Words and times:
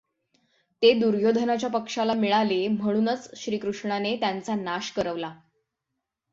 ते 0.81 0.91
दुर्योधनाच्या 0.93 1.69
पक्षाला 1.69 2.13
मिळाले 2.13 2.67
म्हणूनच 2.67 3.29
श्रीकृष्णाने 3.35 4.15
त्यांचा 4.15 4.55
नाश 4.55 4.91
करवला. 4.91 5.33